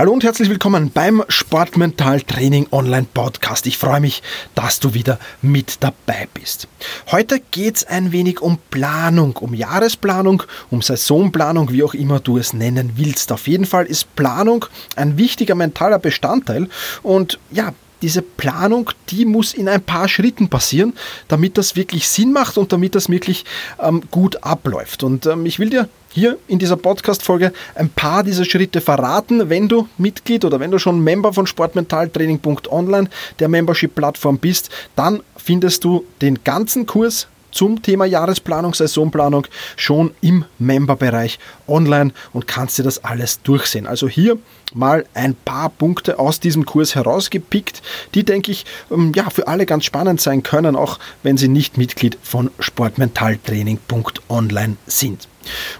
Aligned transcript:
Hallo 0.00 0.14
und 0.14 0.24
herzlich 0.24 0.48
willkommen 0.48 0.90
beim 0.90 1.22
Sportmental 1.28 2.22
Training 2.22 2.66
Online 2.70 3.06
Podcast. 3.12 3.66
Ich 3.66 3.76
freue 3.76 4.00
mich, 4.00 4.22
dass 4.54 4.80
du 4.80 4.94
wieder 4.94 5.18
mit 5.42 5.76
dabei 5.80 6.26
bist. 6.32 6.68
Heute 7.10 7.38
geht 7.50 7.76
es 7.76 7.84
ein 7.84 8.10
wenig 8.10 8.40
um 8.40 8.56
Planung, 8.70 9.36
um 9.36 9.52
Jahresplanung, 9.52 10.42
um 10.70 10.80
Saisonplanung, 10.80 11.70
wie 11.70 11.82
auch 11.82 11.92
immer 11.92 12.18
du 12.18 12.38
es 12.38 12.54
nennen 12.54 12.92
willst. 12.96 13.30
Auf 13.30 13.46
jeden 13.46 13.66
Fall 13.66 13.84
ist 13.84 14.16
Planung 14.16 14.64
ein 14.96 15.18
wichtiger 15.18 15.54
mentaler 15.54 15.98
Bestandteil 15.98 16.70
und 17.02 17.38
ja, 17.50 17.74
diese 18.02 18.22
Planung, 18.22 18.90
die 19.10 19.24
muss 19.24 19.54
in 19.54 19.68
ein 19.68 19.82
paar 19.82 20.08
Schritten 20.08 20.48
passieren, 20.48 20.94
damit 21.28 21.58
das 21.58 21.76
wirklich 21.76 22.08
Sinn 22.08 22.32
macht 22.32 22.58
und 22.58 22.72
damit 22.72 22.94
das 22.94 23.08
wirklich 23.08 23.44
ähm, 23.80 24.02
gut 24.10 24.42
abläuft. 24.42 25.02
Und 25.02 25.26
ähm, 25.26 25.46
ich 25.46 25.58
will 25.58 25.70
dir 25.70 25.88
hier 26.12 26.38
in 26.48 26.58
dieser 26.58 26.76
Podcast-Folge 26.76 27.52
ein 27.74 27.88
paar 27.88 28.22
dieser 28.22 28.44
Schritte 28.44 28.80
verraten. 28.80 29.48
Wenn 29.48 29.68
du 29.68 29.88
Mitglied 29.96 30.44
oder 30.44 30.58
wenn 30.60 30.70
du 30.70 30.78
schon 30.78 31.00
Member 31.00 31.32
von 31.32 31.46
Sportmentaltraining.online, 31.46 33.08
der 33.38 33.48
Membership-Plattform 33.48 34.38
bist, 34.38 34.70
dann 34.96 35.22
findest 35.36 35.84
du 35.84 36.04
den 36.20 36.42
ganzen 36.42 36.86
Kurs 36.86 37.28
zum 37.50 37.82
Thema 37.82 38.04
Jahresplanung, 38.04 38.74
Saisonplanung 38.74 39.46
schon 39.76 40.12
im 40.20 40.44
Member-Bereich 40.58 41.38
online 41.68 42.12
und 42.32 42.46
kannst 42.46 42.78
dir 42.78 42.82
das 42.82 43.04
alles 43.04 43.42
durchsehen. 43.42 43.86
Also 43.86 44.08
hier 44.08 44.38
mal 44.74 45.04
ein 45.14 45.34
paar 45.34 45.70
Punkte 45.70 46.18
aus 46.18 46.40
diesem 46.40 46.64
Kurs 46.64 46.94
herausgepickt, 46.94 47.82
die, 48.14 48.24
denke 48.24 48.52
ich, 48.52 48.64
ähm, 48.90 49.12
ja, 49.14 49.28
für 49.30 49.48
alle 49.48 49.66
ganz 49.66 49.84
spannend 49.84 50.20
sein 50.20 50.42
können, 50.42 50.76
auch 50.76 50.98
wenn 51.22 51.36
sie 51.36 51.48
nicht 51.48 51.78
Mitglied 51.78 52.18
von 52.22 52.50
sportmentaltraining.online 52.58 54.76
sind. 54.86 55.28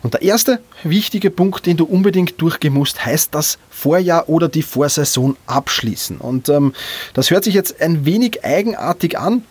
Und 0.02 0.14
der 0.14 0.22
erste 0.22 0.60
wichtige 0.82 1.30
Punkt, 1.30 1.66
den 1.66 1.76
du 1.76 1.84
unbedingt 1.84 2.40
durchgehen 2.40 2.72
musst, 2.72 3.04
heißt 3.04 3.34
das 3.34 3.58
Vorjahr 3.68 4.28
oder 4.28 4.48
die 4.48 4.62
Vorsaison 4.62 5.36
abschließen. 5.46 6.18
Und 6.18 6.48
ähm, 6.48 6.72
das 7.14 7.30
hört 7.30 7.44
sich 7.44 7.54
jetzt 7.54 7.80
ein 7.80 8.04
wenig 8.04 8.44
eigenartig 8.44 9.18
an, 9.18 9.44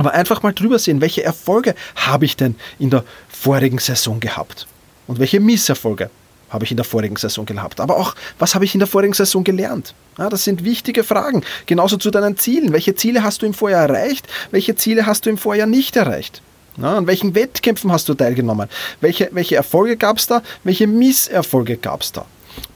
aber 0.00 0.12
einfach 0.14 0.42
mal 0.42 0.54
drüber 0.54 0.78
sehen, 0.78 1.02
welche 1.02 1.22
Erfolge 1.22 1.74
habe 1.94 2.24
ich 2.24 2.34
denn 2.34 2.54
in 2.78 2.88
der 2.88 3.04
vorigen 3.28 3.78
Saison 3.78 4.18
gehabt 4.18 4.66
und 5.06 5.18
welche 5.18 5.40
Misserfolge 5.40 6.08
habe 6.48 6.64
ich 6.64 6.70
in 6.70 6.78
der 6.78 6.86
vorigen 6.86 7.16
Saison 7.16 7.44
gehabt. 7.44 7.80
Aber 7.80 7.98
auch, 7.98 8.14
was 8.38 8.54
habe 8.54 8.64
ich 8.64 8.74
in 8.74 8.80
der 8.80 8.88
vorigen 8.88 9.12
Saison 9.12 9.44
gelernt? 9.44 9.94
Ja, 10.16 10.30
das 10.30 10.44
sind 10.44 10.64
wichtige 10.64 11.04
Fragen. 11.04 11.44
Genauso 11.66 11.98
zu 11.98 12.10
deinen 12.10 12.38
Zielen. 12.38 12.72
Welche 12.72 12.94
Ziele 12.94 13.22
hast 13.22 13.42
du 13.42 13.46
im 13.46 13.52
Vorjahr 13.52 13.90
erreicht? 13.90 14.26
Welche 14.50 14.74
Ziele 14.74 15.04
hast 15.04 15.26
du 15.26 15.30
im 15.30 15.36
Vorjahr 15.36 15.66
nicht 15.66 15.96
erreicht? 15.96 16.40
Ja, 16.78 16.96
an 16.96 17.06
welchen 17.06 17.34
Wettkämpfen 17.34 17.92
hast 17.92 18.08
du 18.08 18.14
teilgenommen? 18.14 18.70
Welche, 19.02 19.28
welche 19.32 19.56
Erfolge 19.56 19.98
gab 19.98 20.16
es 20.16 20.28
da? 20.28 20.42
Welche 20.64 20.86
Misserfolge 20.86 21.76
gab 21.76 22.00
es 22.00 22.12
da? 22.12 22.24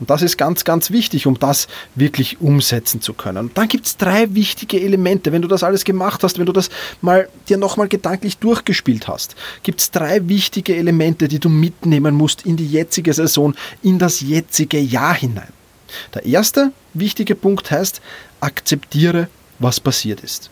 Und 0.01 0.11
das 0.11 0.23
ist 0.23 0.37
ganz, 0.37 0.65
ganz 0.65 0.91
wichtig, 0.91 1.27
um 1.27 1.39
das 1.39 1.69
wirklich 1.95 2.41
umsetzen 2.41 3.01
zu 3.01 3.15
können. 3.15 3.39
Und 3.39 3.59
dann 3.59 3.69
gibt 3.69 3.87
es 3.87 3.97
drei 3.97 4.35
wichtige 4.35 4.81
Elemente. 4.81 5.33
Wenn 5.33 5.43
du 5.43 5.49
das 5.49 5.63
alles 5.63 5.85
gemacht 5.85 6.23
hast, 6.23 6.39
wenn 6.39 6.47
du 6.47 6.53
das 6.53 6.69
mal 7.01 7.29
dir 7.49 7.57
nochmal 7.57 7.89
gedanklich 7.89 8.39
durchgespielt 8.39 9.09
hast, 9.09 9.37
gibt 9.63 9.81
es 9.81 9.91
drei 9.91 10.29
wichtige 10.29 10.77
Elemente, 10.77 11.29
die 11.29 11.39
du 11.39 11.49
mitnehmen 11.49 12.15
musst 12.15 12.45
in 12.47 12.57
die 12.57 12.67
jetzige 12.67 13.13
Saison, 13.13 13.55
in 13.83 13.99
das 13.99 14.21
jetzige 14.21 14.79
Jahr 14.79 15.15
hinein. 15.15 15.53
Der 16.15 16.25
erste 16.25 16.73
wichtige 16.93 17.35
Punkt 17.35 17.71
heißt, 17.71 18.01
akzeptiere, 18.41 19.29
was 19.59 19.81
passiert 19.81 20.21
ist. 20.21 20.51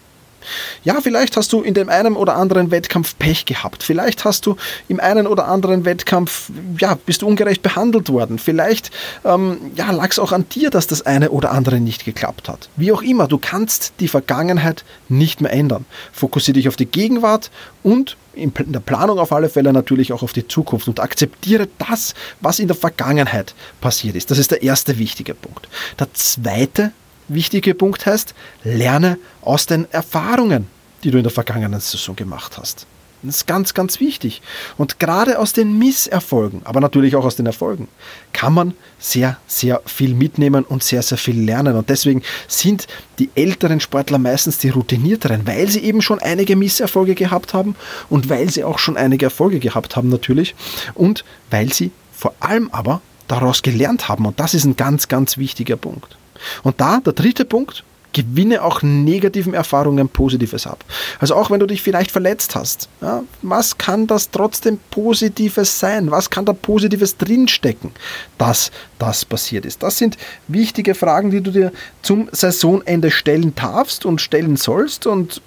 Ja, 0.85 1.01
vielleicht 1.01 1.37
hast 1.37 1.53
du 1.53 1.63
in 1.63 1.75
dem 1.75 1.89
einen 1.89 2.17
oder 2.17 2.37
anderen 2.37 2.71
Wettkampf 2.71 3.17
Pech 3.19 3.45
gehabt. 3.45 3.83
Vielleicht 3.83 4.25
hast 4.25 4.47
du 4.47 4.57
im 4.89 5.01
einen 5.01 5.27
oder 5.27 5.47
anderen 5.49 5.85
Wettkampf, 5.85 6.51
ja, 6.79 6.97
bist 7.07 7.23
du 7.23 7.27
ungerecht 7.27 7.63
behandelt 7.63 8.09
worden. 8.11 8.39
Vielleicht, 8.39 8.91
ähm, 9.25 9.73
ja, 9.75 9.91
lag 9.91 10.11
es 10.11 10.19
auch 10.19 10.33
an 10.33 10.47
dir, 10.49 10.71
dass 10.71 10.87
das 10.87 11.03
eine 11.03 11.31
oder 11.31 11.53
andere 11.53 11.81
nicht 11.81 12.05
geklappt 12.05 12.49
hat. 12.49 12.69
Wie 12.77 12.93
auch 12.93 13.03
immer, 13.03 13.29
du 13.29 13.39
kannst 13.39 13.95
die 14.01 14.09
Vergangenheit 14.09 14.85
nicht 15.09 15.41
mehr 15.41 15.53
ändern. 15.53 15.85
Fokussiere 16.13 16.55
dich 16.55 16.69
auf 16.69 16.77
die 16.77 16.87
Gegenwart 16.87 17.51
und 17.83 18.17
in 18.35 18.53
der 18.55 18.81
Planung 18.81 19.19
auf 19.19 19.33
alle 19.33 19.49
Fälle 19.49 19.73
natürlich 19.73 20.13
auch 20.13 20.23
auf 20.23 20.33
die 20.33 20.49
Zukunft 20.49 20.89
und 20.89 21.01
akzeptiere 21.01 21.69
das, 21.79 22.15
was 22.41 22.59
in 22.59 22.69
der 22.69 22.77
Vergangenheit 22.77 23.55
passiert 23.81 24.17
ist. 24.17 24.31
Das 24.31 24.39
ist 24.39 24.51
der 24.51 24.63
erste 24.63 24.99
wichtige 24.99 25.35
Punkt. 25.35 25.69
Der 25.99 26.13
zweite 26.15 26.93
wichtige 27.35 27.75
Punkt 27.75 28.07
heißt, 28.07 28.35
lerne 28.65 29.19
aus 29.43 29.67
den 29.67 29.91
Erfahrungen, 29.93 30.67
die 31.05 31.11
du 31.11 31.19
in 31.19 31.25
der 31.25 31.33
vergangenen 31.33 31.81
Saison 31.81 32.17
gemacht 32.17 32.59
hast. 32.59 32.87
Das 33.23 33.37
ist 33.37 33.47
ganz, 33.47 33.73
ganz 33.73 34.01
wichtig. 34.01 34.43
Und 34.77 34.99
gerade 34.99 35.39
aus 35.39 35.53
den 35.53 35.79
Misserfolgen, 35.79 36.63
aber 36.65 36.81
natürlich 36.81 37.15
auch 37.15 37.25
aus 37.25 37.37
den 37.37 37.47
Erfolgen, 37.47 37.87
kann 38.33 38.53
man 38.53 38.75
sehr, 38.99 39.39
sehr 39.47 39.81
viel 39.87 40.15
mitnehmen 40.15 40.65
und 40.65 40.83
sehr, 40.83 41.03
sehr 41.03 41.19
viel 41.19 41.41
lernen. 41.41 41.77
Und 41.77 41.89
deswegen 41.89 42.23
sind 42.49 42.89
die 43.21 43.31
älteren 43.37 43.79
Sportler 43.79 44.19
meistens 44.19 44.59
die 44.59 44.71
routinierteren, 44.71 45.47
weil 45.47 45.69
sie 45.69 45.81
eben 45.81 46.03
schon 46.03 46.19
einige 46.19 46.57
Misserfolge 46.57 47.15
gehabt 47.15 47.55
haben 47.55 47.77
und 48.11 48.29
weil 48.29 48.51
sie 48.51 48.65
auch 48.65 48.81
schon 48.81 48.97
einige 48.97 49.27
Erfolge 49.27 49.61
gehabt 49.61 49.95
haben 49.95 50.09
natürlich 50.09 50.57
und 50.95 51.25
weil 51.51 51.73
sie 51.73 51.93
vor 52.13 52.35
allem 52.41 52.71
aber 52.73 53.03
daraus 53.29 53.63
gelernt 53.63 54.09
haben. 54.09 54.27
Und 54.27 54.41
das 54.41 54.53
ist 54.53 54.65
ein 54.65 54.77
ganz, 54.77 55.07
ganz 55.07 55.39
wichtiger 55.39 55.77
Punkt. 55.77 56.17
Und 56.63 56.81
da, 56.81 57.01
der 57.01 57.13
dritte 57.13 57.45
Punkt, 57.45 57.85
gewinne 58.13 58.63
auch 58.63 58.83
negativen 58.83 59.55
Erfahrungen 59.55 60.09
Positives 60.09 60.67
ab. 60.67 60.85
Also 61.19 61.35
auch 61.35 61.51
wenn 61.51 61.61
du 61.61 61.67
dich 61.67 61.83
vielleicht 61.83 62.11
verletzt 62.11 62.55
hast, 62.55 62.89
ja, 63.01 63.23
was 63.43 63.79
kann 63.79 64.07
das 64.07 64.31
trotzdem 64.31 64.79
Positives 64.91 65.79
sein? 65.79 66.11
Was 66.11 66.31
kann 66.31 66.45
da 66.45 66.53
Positives 66.53 67.17
drinstecken, 67.17 67.93
dass 68.39 68.71
das 68.99 69.25
passiert 69.25 69.65
ist? 69.65 69.83
Das 69.83 69.99
sind 69.99 70.17
wichtige 70.49 70.95
Fragen, 70.95 71.31
die 71.31 71.41
du 71.41 71.51
dir 71.51 71.73
zum 72.03 72.29
Saisonende 72.33 73.11
stellen 73.11 73.55
darfst 73.55 74.05
und 74.05 74.21
stellen 74.21 74.57
sollst 74.57 75.07
und 75.07 75.41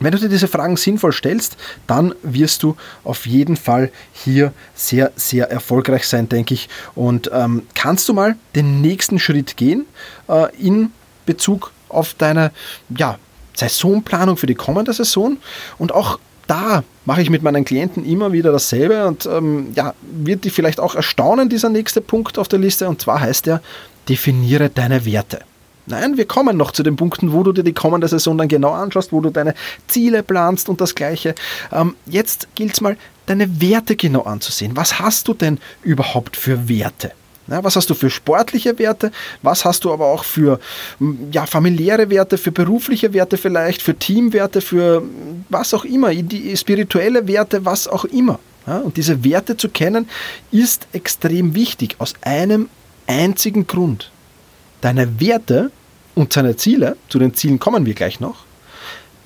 wenn 0.00 0.12
du 0.12 0.18
dir 0.18 0.28
diese 0.28 0.48
Fragen 0.48 0.76
sinnvoll 0.76 1.12
stellst, 1.12 1.56
dann 1.86 2.14
wirst 2.22 2.62
du 2.62 2.76
auf 3.04 3.26
jeden 3.26 3.56
Fall 3.56 3.90
hier 4.12 4.52
sehr, 4.74 5.12
sehr 5.16 5.50
erfolgreich 5.50 6.06
sein, 6.06 6.28
denke 6.28 6.54
ich. 6.54 6.68
Und 6.94 7.30
ähm, 7.32 7.62
kannst 7.74 8.08
du 8.08 8.14
mal 8.14 8.36
den 8.54 8.80
nächsten 8.80 9.18
Schritt 9.18 9.56
gehen 9.56 9.86
äh, 10.28 10.54
in 10.56 10.92
Bezug 11.26 11.72
auf 11.88 12.14
deine 12.14 12.52
ja, 12.96 13.18
Saisonplanung 13.54 14.36
für 14.36 14.46
die 14.46 14.54
kommende 14.54 14.92
Saison 14.92 15.38
und 15.78 15.92
auch 15.92 16.18
da 16.46 16.82
mache 17.04 17.22
ich 17.22 17.30
mit 17.30 17.42
meinen 17.42 17.64
Klienten 17.64 18.04
immer 18.04 18.32
wieder 18.32 18.50
dasselbe 18.50 19.06
und 19.06 19.26
ähm, 19.26 19.72
ja, 19.74 19.94
wird 20.00 20.44
dich 20.44 20.52
vielleicht 20.52 20.80
auch 20.80 20.94
erstaunen, 20.94 21.48
dieser 21.48 21.68
nächste 21.68 22.00
Punkt 22.00 22.38
auf 22.38 22.48
der 22.48 22.58
Liste. 22.58 22.88
Und 22.88 23.02
zwar 23.02 23.20
heißt 23.20 23.46
er, 23.46 23.60
definiere 24.08 24.70
deine 24.70 25.04
Werte. 25.04 25.40
Nein, 25.88 26.16
wir 26.16 26.26
kommen 26.26 26.56
noch 26.56 26.72
zu 26.72 26.82
den 26.82 26.96
Punkten, 26.96 27.32
wo 27.32 27.42
du 27.42 27.52
dir 27.52 27.64
die 27.64 27.72
kommende 27.72 28.08
Saison 28.08 28.36
dann 28.36 28.48
genau 28.48 28.72
anschaust, 28.72 29.12
wo 29.12 29.20
du 29.20 29.30
deine 29.30 29.54
Ziele 29.86 30.22
planst 30.22 30.68
und 30.68 30.80
das 30.80 30.94
Gleiche. 30.94 31.34
Ähm, 31.72 31.96
jetzt 32.06 32.48
gilt 32.54 32.74
es 32.74 32.80
mal, 32.80 32.96
deine 33.26 33.60
Werte 33.60 33.96
genau 33.96 34.22
anzusehen. 34.22 34.76
Was 34.76 34.98
hast 34.98 35.28
du 35.28 35.34
denn 35.34 35.58
überhaupt 35.82 36.36
für 36.36 36.68
Werte? 36.68 37.12
Ja, 37.46 37.64
was 37.64 37.76
hast 37.76 37.88
du 37.88 37.94
für 37.94 38.10
sportliche 38.10 38.78
Werte? 38.78 39.10
Was 39.42 39.64
hast 39.64 39.84
du 39.84 39.92
aber 39.92 40.06
auch 40.06 40.24
für 40.24 40.60
ja, 41.32 41.46
familiäre 41.46 42.10
Werte, 42.10 42.36
für 42.36 42.52
berufliche 42.52 43.14
Werte 43.14 43.38
vielleicht, 43.38 43.80
für 43.80 43.94
Teamwerte, 43.94 44.60
für 44.60 45.02
was 45.48 45.72
auch 45.72 45.84
immer, 45.84 46.14
die 46.14 46.54
spirituelle 46.56 47.26
Werte, 47.26 47.64
was 47.64 47.88
auch 47.88 48.04
immer. 48.04 48.38
Ja, 48.66 48.78
und 48.78 48.98
diese 48.98 49.24
Werte 49.24 49.56
zu 49.56 49.70
kennen, 49.70 50.08
ist 50.50 50.88
extrem 50.92 51.54
wichtig, 51.54 51.96
aus 51.98 52.14
einem 52.20 52.68
einzigen 53.06 53.66
Grund. 53.66 54.10
Deine 54.82 55.18
Werte 55.20 55.70
und 56.18 56.32
seine 56.32 56.56
Ziele, 56.56 56.96
zu 57.08 57.18
den 57.18 57.34
Zielen 57.34 57.58
kommen 57.58 57.86
wir 57.86 57.94
gleich 57.94 58.18
noch, 58.18 58.44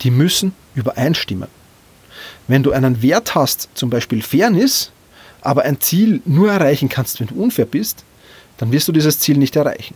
die 0.03 0.11
müssen 0.11 0.55
übereinstimmen. 0.75 1.49
Wenn 2.49 2.63
du 2.63 2.73
einen 2.73 3.03
Wert 3.03 3.35
hast, 3.35 3.69
zum 3.75 3.89
Beispiel 3.89 4.23
Fairness, 4.23 4.91
aber 5.41 5.63
ein 5.63 5.81
Ziel 5.81 6.21
nur 6.25 6.51
erreichen 6.53 6.89
kannst, 6.89 7.19
wenn 7.21 7.29
du 7.29 7.43
unfair 7.43 7.65
bist, 7.65 8.05
dann 8.59 8.73
wirst 8.73 8.89
du 8.89 8.93
dieses 8.93 9.19
Ziel 9.19 9.39
nicht 9.39 9.57
erreichen. 9.57 9.95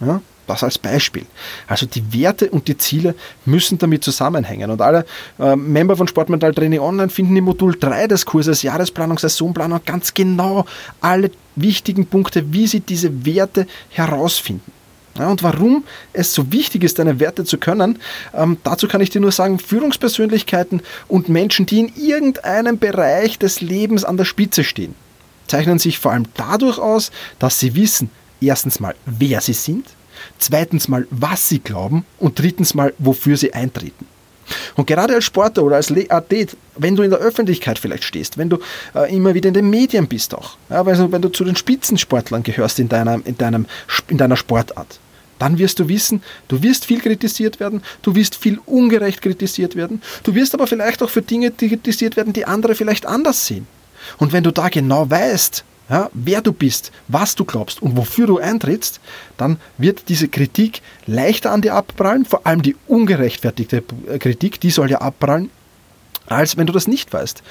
Ja, 0.00 0.20
das 0.46 0.62
als 0.62 0.76
Beispiel. 0.76 1.24
Also 1.66 1.86
die 1.86 2.12
Werte 2.12 2.50
und 2.50 2.68
die 2.68 2.76
Ziele 2.76 3.14
müssen 3.46 3.78
damit 3.78 4.04
zusammenhängen. 4.04 4.70
Und 4.70 4.82
alle 4.82 5.06
äh, 5.38 5.56
Member 5.56 5.96
von 5.96 6.08
Sportmental 6.08 6.52
Training 6.52 6.80
Online 6.80 7.08
finden 7.08 7.36
im 7.36 7.44
Modul 7.44 7.76
3 7.78 8.08
des 8.08 8.26
Kurses 8.26 8.62
Jahresplanung, 8.62 9.18
Saisonplanung 9.18 9.80
ganz 9.84 10.12
genau 10.12 10.66
alle 11.00 11.30
wichtigen 11.56 12.06
Punkte, 12.06 12.52
wie 12.52 12.66
sie 12.66 12.80
diese 12.80 13.24
Werte 13.24 13.66
herausfinden. 13.90 14.70
Ja, 15.18 15.28
und 15.28 15.42
warum 15.42 15.84
es 16.12 16.34
so 16.34 16.50
wichtig 16.50 16.82
ist, 16.82 16.98
deine 16.98 17.20
Werte 17.20 17.44
zu 17.44 17.58
können, 17.58 18.00
ähm, 18.34 18.58
dazu 18.64 18.88
kann 18.88 19.00
ich 19.00 19.10
dir 19.10 19.20
nur 19.20 19.30
sagen, 19.30 19.60
Führungspersönlichkeiten 19.60 20.82
und 21.06 21.28
Menschen, 21.28 21.66
die 21.66 21.80
in 21.80 21.92
irgendeinem 21.94 22.78
Bereich 22.78 23.38
des 23.38 23.60
Lebens 23.60 24.04
an 24.04 24.16
der 24.16 24.24
Spitze 24.24 24.64
stehen, 24.64 24.94
zeichnen 25.46 25.78
sich 25.78 25.98
vor 25.98 26.12
allem 26.12 26.26
dadurch 26.36 26.78
aus, 26.78 27.12
dass 27.38 27.60
sie 27.60 27.76
wissen, 27.76 28.10
erstens 28.40 28.80
mal, 28.80 28.94
wer 29.06 29.40
sie 29.40 29.52
sind, 29.52 29.86
zweitens 30.38 30.88
mal, 30.88 31.06
was 31.10 31.48
sie 31.48 31.60
glauben 31.60 32.04
und 32.18 32.38
drittens 32.38 32.74
mal, 32.74 32.92
wofür 32.98 33.36
sie 33.36 33.54
eintreten. 33.54 34.06
Und 34.76 34.86
gerade 34.86 35.14
als 35.14 35.24
Sportler 35.24 35.64
oder 35.64 35.76
als 35.76 35.92
Athlet, 36.10 36.56
wenn 36.76 36.96
du 36.96 37.02
in 37.02 37.10
der 37.10 37.20
Öffentlichkeit 37.20 37.78
vielleicht 37.78 38.04
stehst, 38.04 38.38
wenn 38.38 38.48
du 38.48 38.58
äh, 38.94 39.14
immer 39.14 39.34
wieder 39.34 39.48
in 39.48 39.54
den 39.54 39.70
Medien 39.70 40.06
bist 40.08 40.34
auch, 40.34 40.56
ja, 40.70 40.84
also 40.84 41.10
wenn 41.12 41.22
du 41.22 41.28
zu 41.28 41.44
den 41.44 41.56
Spitzensportlern 41.56 42.42
gehörst 42.42 42.78
in, 42.78 42.88
deiner, 42.88 43.20
in, 43.24 43.38
deinem, 43.38 43.66
in 44.08 44.18
deiner 44.18 44.36
Sportart, 44.36 44.98
dann 45.38 45.58
wirst 45.58 45.78
du 45.78 45.88
wissen, 45.88 46.22
du 46.48 46.62
wirst 46.62 46.84
viel 46.84 47.00
kritisiert 47.00 47.60
werden, 47.60 47.82
du 48.02 48.14
wirst 48.14 48.36
viel 48.36 48.60
ungerecht 48.66 49.20
kritisiert 49.20 49.76
werden, 49.76 50.00
du 50.22 50.34
wirst 50.34 50.54
aber 50.54 50.66
vielleicht 50.66 51.02
auch 51.02 51.10
für 51.10 51.22
Dinge 51.22 51.50
kritisiert 51.50 52.16
werden, 52.16 52.32
die 52.32 52.46
andere 52.46 52.74
vielleicht 52.74 53.06
anders 53.06 53.46
sehen. 53.46 53.66
Und 54.18 54.32
wenn 54.32 54.44
du 54.44 54.52
da 54.52 54.68
genau 54.68 55.10
weißt, 55.10 55.64
ja, 55.88 56.10
wer 56.14 56.40
du 56.40 56.52
bist, 56.52 56.92
was 57.08 57.34
du 57.34 57.44
glaubst 57.44 57.82
und 57.82 57.96
wofür 57.96 58.26
du 58.26 58.38
eintrittst, 58.38 59.00
dann 59.36 59.58
wird 59.76 60.08
diese 60.08 60.28
Kritik 60.28 60.80
leichter 61.06 61.52
an 61.52 61.60
dir 61.60 61.74
abprallen, 61.74 62.24
vor 62.24 62.46
allem 62.46 62.62
die 62.62 62.76
ungerechtfertigte 62.86 63.82
Kritik, 64.18 64.60
die 64.60 64.70
soll 64.70 64.90
ja 64.90 64.98
abprallen, 64.98 65.50
als 66.26 66.56
wenn 66.56 66.66
du 66.66 66.72
das 66.72 66.86
nicht 66.86 67.12
weißt. 67.12 67.42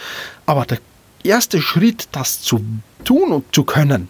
Aber 0.45 0.65
der 0.65 0.79
erste 1.23 1.61
Schritt, 1.61 2.07
das 2.11 2.41
zu 2.41 2.63
tun 3.05 3.31
und 3.31 3.53
zu 3.53 3.63
können, 3.63 4.09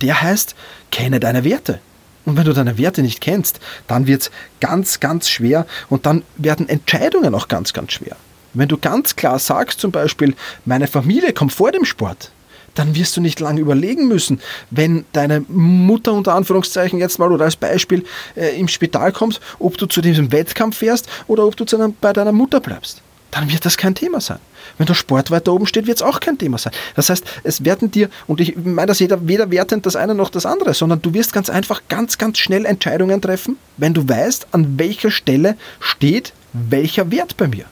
der 0.00 0.22
heißt, 0.22 0.54
kenne 0.90 1.20
deine 1.20 1.44
Werte. 1.44 1.80
Und 2.24 2.36
wenn 2.36 2.44
du 2.44 2.52
deine 2.52 2.78
Werte 2.78 3.02
nicht 3.02 3.20
kennst, 3.20 3.58
dann 3.86 4.06
wird 4.06 4.22
es 4.22 4.30
ganz, 4.60 5.00
ganz 5.00 5.28
schwer 5.28 5.66
und 5.88 6.06
dann 6.06 6.22
werden 6.36 6.68
Entscheidungen 6.68 7.34
auch 7.34 7.48
ganz, 7.48 7.72
ganz 7.72 7.92
schwer. 7.92 8.16
Wenn 8.54 8.68
du 8.68 8.78
ganz 8.78 9.16
klar 9.16 9.38
sagst, 9.38 9.80
zum 9.80 9.92
Beispiel, 9.92 10.34
meine 10.64 10.88
Familie 10.88 11.32
kommt 11.32 11.52
vor 11.52 11.72
dem 11.72 11.84
Sport, 11.84 12.32
dann 12.78 12.94
wirst 12.94 13.16
du 13.16 13.20
nicht 13.20 13.40
lange 13.40 13.60
überlegen 13.60 14.06
müssen, 14.06 14.40
wenn 14.70 15.04
deine 15.12 15.44
Mutter 15.48 16.12
unter 16.12 16.34
Anführungszeichen 16.34 16.98
jetzt 16.98 17.18
mal 17.18 17.32
oder 17.32 17.44
als 17.44 17.56
Beispiel 17.56 18.04
äh, 18.36 18.58
im 18.58 18.68
Spital 18.68 19.12
kommst, 19.12 19.40
ob 19.58 19.76
du 19.78 19.86
zu 19.86 20.00
diesem 20.00 20.30
Wettkampf 20.30 20.78
fährst 20.78 21.08
oder 21.26 21.44
ob 21.44 21.56
du 21.56 21.64
einem, 21.76 21.94
bei 22.00 22.12
deiner 22.12 22.32
Mutter 22.32 22.60
bleibst. 22.60 23.02
Dann 23.30 23.50
wird 23.50 23.66
das 23.66 23.76
kein 23.76 23.94
Thema 23.94 24.20
sein. 24.20 24.38
Wenn 24.78 24.86
der 24.86 24.94
Sport 24.94 25.30
weiter 25.30 25.52
oben 25.52 25.66
steht, 25.66 25.86
wird 25.86 25.98
es 25.98 26.02
auch 26.02 26.20
kein 26.20 26.38
Thema 26.38 26.56
sein. 26.56 26.72
Das 26.94 27.10
heißt, 27.10 27.24
es 27.42 27.64
werden 27.64 27.90
dir, 27.90 28.08
und 28.26 28.40
ich 28.40 28.56
meine 28.56 28.86
das 28.86 29.00
jeder, 29.00 29.26
weder 29.26 29.50
wertend 29.50 29.84
das 29.84 29.96
eine 29.96 30.14
noch 30.14 30.30
das 30.30 30.46
andere, 30.46 30.72
sondern 30.72 31.02
du 31.02 31.12
wirst 31.14 31.32
ganz 31.32 31.50
einfach 31.50 31.82
ganz, 31.88 32.16
ganz 32.16 32.38
schnell 32.38 32.64
Entscheidungen 32.64 33.20
treffen, 33.20 33.56
wenn 33.76 33.92
du 33.92 34.08
weißt, 34.08 34.48
an 34.52 34.78
welcher 34.78 35.10
Stelle 35.10 35.56
steht 35.80 36.32
welcher 36.52 37.10
Wert 37.10 37.36
bei 37.36 37.48
mir. 37.48 37.66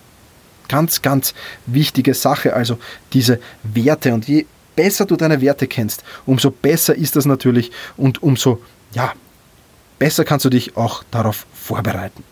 Ganz, 0.69 1.01
ganz 1.01 1.33
wichtige 1.67 2.13
Sache, 2.13 2.55
also 2.55 2.79
diese 3.13 3.39
Werte. 3.63 4.13
Und 4.13 4.27
je 4.29 4.47
besser 4.77 5.07
du 5.07 5.17
deine 5.17 5.41
Werte 5.41 5.67
kennst, 5.67 6.05
umso 6.27 6.51
besser 6.51 6.95
ist 6.95 7.17
das 7.17 7.25
natürlich 7.25 7.73
und 7.97 8.23
umso 8.23 8.61
ja, 8.93 9.13
besser 9.99 10.25
kannst 10.25 10.45
du 10.45 10.51
dich 10.51 10.77
auch 10.77 11.03
darauf 11.11 11.47
vorbereiten. 11.55 12.23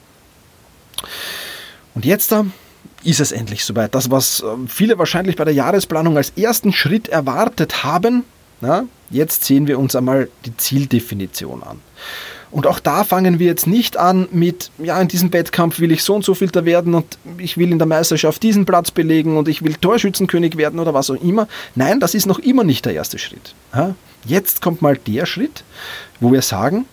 Und 1.95 2.05
jetzt 2.05 2.33
da 2.33 2.45
ist 3.03 3.21
es 3.21 3.33
endlich 3.33 3.65
soweit. 3.65 3.95
Das, 3.95 4.11
was 4.11 4.43
ähm, 4.47 4.69
viele 4.69 4.99
wahrscheinlich 4.99 5.37
bei 5.37 5.45
der 5.45 5.55
Jahresplanung 5.55 6.17
als 6.17 6.31
ersten 6.31 6.73
Schritt 6.73 7.09
erwartet 7.09 7.85
haben, 7.85 8.25
na, 8.61 8.85
jetzt 9.11 9.45
sehen 9.45 9.67
wir 9.67 9.79
uns 9.79 9.95
einmal 9.95 10.29
die 10.47 10.57
Zieldefinition 10.57 11.63
an. 11.63 11.81
Und 12.55 12.69
auch 12.69 12.79
da 12.79 13.03
fangen 13.03 13.41
wir 13.41 13.49
jetzt 13.49 13.67
nicht 13.67 13.97
an 13.97 14.29
mit, 14.31 14.71
ja, 14.79 15.01
in 15.01 15.09
diesem 15.09 15.33
Wettkampf 15.33 15.81
will 15.81 15.91
ich 15.91 16.05
so 16.05 16.15
und 16.15 16.25
so 16.25 16.35
viel 16.35 16.51
da 16.51 16.65
werden 16.65 16.95
und 16.95 17.19
ich 17.39 17.59
will 17.59 17.73
in 17.73 17.79
der 17.79 17.89
Meisterschaft 17.89 18.45
diesen 18.45 18.65
Platz 18.65 18.93
belegen 18.93 19.37
und 19.37 19.49
ich 19.49 19.65
will 19.65 19.75
Torschützenkönig 19.75 20.57
werden 20.57 20.79
oder 20.79 20.95
was 20.95 21.11
auch 21.11 21.21
immer. 21.21 21.49
Nein, 21.75 21.99
das 21.99 22.15
ist 22.15 22.27
noch 22.27 22.39
immer 22.39 22.63
nicht 22.63 22.85
der 22.85 22.95
erste 22.95 23.19
Schritt. 23.19 23.57
Jetzt 24.25 24.63
kommt 24.63 24.83
mal 24.83 24.97
der 24.97 25.27
Schritt, 25.27 25.65
wo 26.21 26.31
wir 26.31 26.43
sagen, 26.43 26.87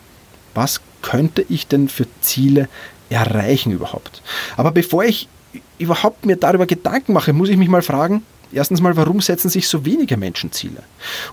was 0.55 0.81
könnte 1.03 1.45
ich 1.47 1.67
denn 1.67 1.89
für 1.89 2.07
Ziele 2.21 2.67
erreichen 3.11 3.71
überhaupt? 3.71 4.23
Aber 4.57 4.71
bevor 4.71 5.03
ich 5.03 5.29
überhaupt 5.77 6.25
mir 6.25 6.37
darüber 6.37 6.65
Gedanken 6.65 7.13
mache, 7.13 7.33
muss 7.33 7.49
ich 7.49 7.57
mich 7.57 7.69
mal 7.69 7.83
fragen, 7.83 8.23
erstens 8.51 8.81
mal, 8.81 8.97
warum 8.97 9.21
setzen 9.21 9.49
sich 9.49 9.67
so 9.67 9.85
wenige 9.85 10.17
Menschen 10.17 10.51
Ziele? 10.51 10.81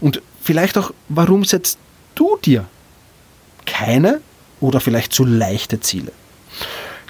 Und 0.01 0.21
vielleicht 0.43 0.77
auch, 0.77 0.93
warum 1.09 1.47
setzt 1.47 1.79
du 2.15 2.37
dir 2.45 2.67
keine 3.69 4.21
oder 4.61 4.81
vielleicht 4.81 5.13
zu 5.13 5.25
leichte 5.25 5.81
Ziele. 5.81 6.13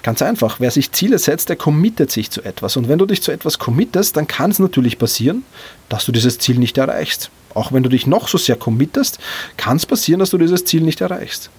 Ganz 0.03 0.21
einfach, 0.21 0.59
wer 0.59 0.71
sich 0.71 0.91
Ziele 0.91 1.19
setzt, 1.19 1.49
der 1.49 1.55
committet 1.55 2.11
sich 2.11 2.31
zu 2.31 2.41
etwas. 2.41 2.77
Und 2.77 2.87
wenn 2.87 2.99
du 2.99 3.05
dich 3.05 3.21
zu 3.21 3.31
etwas 3.31 3.59
committest, 3.59 4.15
dann 4.15 4.27
kann 4.27 4.51
es 4.51 4.59
natürlich 4.59 4.97
passieren, 4.97 5.43
dass 5.89 6.05
du 6.05 6.11
dieses 6.11 6.39
Ziel 6.39 6.57
nicht 6.57 6.77
erreichst. 6.77 7.31
Auch 7.53 7.73
wenn 7.73 7.83
du 7.83 7.89
dich 7.89 8.07
noch 8.07 8.27
so 8.27 8.37
sehr 8.37 8.55
committest, 8.55 9.19
kann 9.57 9.77
es 9.77 9.85
passieren, 9.85 10.19
dass 10.19 10.29
du 10.29 10.37
dieses 10.37 10.63
Ziel 10.63 10.81
nicht 10.81 11.01
erreichst. 11.01 11.49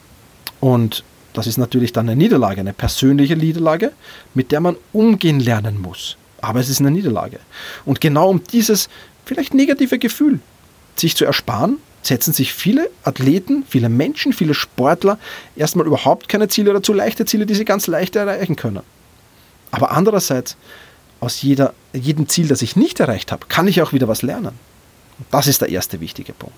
Und 0.61 1.05
das 1.33 1.47
ist 1.47 1.59
natürlich 1.59 1.93
dann 1.93 2.09
eine 2.09 2.17
Niederlage, 2.17 2.61
eine 2.61 2.73
persönliche 2.73 3.37
Niederlage, 3.37 3.93
mit 4.35 4.53
der 4.53 4.61
man 4.61 4.77
umgehen 4.93 5.41
lernen 5.41 5.81
muss. 5.81 6.17
Aber 6.41 6.61
es 6.61 6.69
ist 6.71 6.81
eine 6.81 6.91
Niederlage. 6.91 7.41
Und 7.85 8.01
genau 8.01 8.31
um 8.31 8.43
dieses 8.45 8.89
vielleicht 9.27 9.53
negative 9.53 9.99
Gefühl 9.99 10.41
sich 10.97 11.15
zu 11.15 11.25
ersparen, 11.25 11.79
setzen 12.03 12.33
sich 12.33 12.55
viele 12.55 12.91
Athleten, 13.05 13.65
viele 13.69 13.89
Menschen, 13.89 14.33
viele 14.33 14.55
Sportler 14.55 15.19
erstmal 15.57 15.87
überhaupt 15.87 16.29
keine 16.29 16.49
Ziele 16.49 16.71
oder 16.71 16.83
zu 16.83 16.93
leichte 16.93 17.25
Ziele, 17.25 17.47
die 17.47 17.55
sie 17.55 17.65
ganz 17.65 17.87
leicht 17.87 18.17
erreichen 18.17 18.57
können. 18.57 18.83
Aber 19.71 19.91
andererseits, 19.93 20.57
aus 21.21 21.43
jeder, 21.43 21.75
jedem 21.93 22.29
Ziel, 22.29 22.49
das 22.49 22.63
ich 22.63 22.77
nicht 22.77 23.01
erreicht 23.01 23.33
habe, 23.33 23.47
kann 23.49 23.69
ich 23.69 23.83
auch 23.83 23.93
wieder 23.93 24.09
was 24.09 24.23
lernen. 24.23 24.59
Das 25.31 25.47
ist 25.47 25.61
der 25.61 25.69
erste 25.69 26.01
wichtige 26.01 26.33
Punkt. 26.33 26.57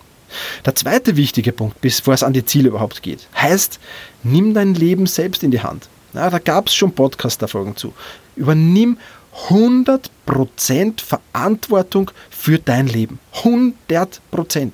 Der 0.65 0.75
zweite 0.75 1.17
wichtige 1.17 1.53
Punkt, 1.53 1.81
bevor 1.81 2.15
es 2.15 2.23
an 2.23 2.33
die 2.33 2.45
Ziele 2.45 2.69
überhaupt 2.69 3.03
geht, 3.03 3.29
heißt, 3.37 3.79
nimm 4.23 4.55
dein 4.55 4.75
Leben 4.75 5.07
selbst 5.07 5.43
in 5.43 5.51
die 5.51 5.61
Hand. 5.61 5.89
Ja, 6.15 6.31
da 6.31 6.39
gab 6.39 6.69
es 6.69 6.75
schon 6.75 6.93
Podcast-Erfolgen 6.93 7.77
zu. 7.77 7.93
Übernimm 8.37 8.99
100% 9.49 11.01
Verantwortung 11.03 12.11
für 12.31 12.59
dein 12.59 12.87
Leben. 12.87 13.19
100%. 13.43 14.71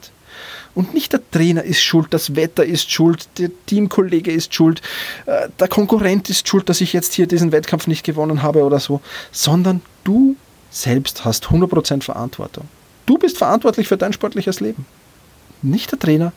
Und 0.75 0.95
nicht 0.95 1.13
der 1.13 1.21
Trainer 1.31 1.63
ist 1.63 1.83
schuld, 1.83 2.09
das 2.11 2.37
Wetter 2.37 2.65
ist 2.65 2.91
schuld, 2.91 3.29
der 3.39 3.51
Teamkollege 3.67 4.31
ist 4.31 4.55
schuld, 4.55 4.81
äh, 5.27 5.49
der 5.59 5.69
Konkurrent 5.69 6.31
ist 6.31 6.49
schuld, 6.49 6.69
dass 6.69 6.81
ich 6.81 6.93
jetzt 6.93 7.15
hier 7.15 7.27
diesen 7.27 7.53
Wettkampf 7.53 7.87
nicht 7.87 8.05
gewonnen 8.05 8.43
habe 8.43 8.63
oder 8.63 8.79
so, 8.79 9.01
sondern 9.33 9.81
du 10.05 10.37
selbst 10.71 11.25
hast 11.25 11.47
100% 11.47 12.03
Verantwortung. 12.03 12.69
Du 13.07 13.19
bist 13.19 13.39
verantwortlich 13.39 13.89
für 13.89 13.97
dein 13.97 14.13
sportliches 14.13 14.61
Leben. 14.61 14.87
Nicht 15.63 15.91
der 15.93 15.99
Trainer, 15.99 16.33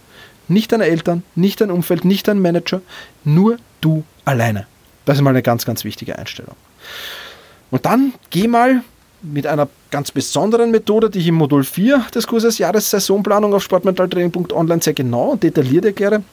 nicht 0.47 0.71
deine 0.71 0.85
Eltern, 0.85 1.23
nicht 1.35 1.61
dein 1.61 1.71
Umfeld, 1.71 2.05
nicht 2.05 2.27
dein 2.27 2.41
Manager, 2.41 2.81
nur 3.23 3.57
du 3.81 4.03
alleine. 4.25 4.67
Das 5.05 5.17
ist 5.17 5.21
mal 5.21 5.31
eine 5.31 5.41
ganz, 5.41 5.65
ganz 5.65 5.83
wichtige 5.83 6.17
Einstellung. 6.17 6.55
Und 7.71 7.85
dann 7.85 8.13
geh 8.29 8.47
mal 8.47 8.83
mit 9.21 9.45
einer 9.45 9.67
ganz 9.91 10.11
besonderen 10.11 10.71
Methode, 10.71 11.09
die 11.09 11.19
ich 11.19 11.27
im 11.27 11.35
Modul 11.35 11.63
4 11.63 12.07
des 12.13 12.27
Kurses 12.27 12.57
Jahressaisonplanung 12.57 13.53
auf 13.53 13.63
sportmentaltraining.online 13.63 14.81
sehr 14.81 14.93
genau 14.93 15.31
und 15.31 15.43
detailliert 15.43 15.85
erkläre, 15.85 16.23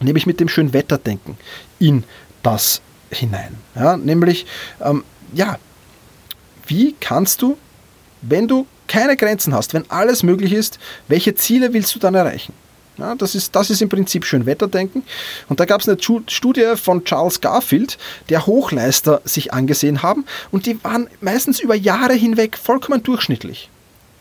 nämlich 0.00 0.26
mit 0.26 0.40
dem 0.40 0.48
schönen 0.48 0.72
Wetterdenken 0.72 1.36
in 1.78 2.04
das 2.42 2.80
hinein. 3.10 3.56
Ja, 3.74 3.96
nämlich, 3.96 4.46
ähm, 4.80 5.04
ja, 5.32 5.58
wie 6.66 6.94
kannst 7.00 7.42
du, 7.42 7.56
wenn 8.22 8.48
du 8.48 8.66
keine 8.86 9.16
Grenzen 9.16 9.54
hast, 9.54 9.74
wenn 9.74 9.88
alles 9.90 10.22
möglich 10.22 10.52
ist, 10.52 10.78
welche 11.08 11.34
Ziele 11.34 11.72
willst 11.72 11.94
du 11.94 11.98
dann 11.98 12.14
erreichen? 12.14 12.52
Ja, 12.98 13.14
das, 13.14 13.34
ist, 13.34 13.54
das 13.54 13.70
ist 13.70 13.80
im 13.80 13.88
Prinzip 13.88 14.24
schön 14.24 14.44
Wetterdenken. 14.44 15.04
Und 15.48 15.60
da 15.60 15.64
gab 15.64 15.80
es 15.80 15.88
eine 15.88 15.98
Studie 16.00 16.74
von 16.76 17.04
Charles 17.04 17.40
Garfield, 17.40 17.96
der 18.28 18.46
Hochleister 18.46 19.20
sich 19.24 19.52
angesehen 19.52 20.02
haben 20.02 20.24
und 20.50 20.66
die 20.66 20.82
waren 20.82 21.08
meistens 21.20 21.60
über 21.60 21.76
Jahre 21.76 22.14
hinweg 22.14 22.58
vollkommen 22.58 23.02
durchschnittlich. 23.02 23.70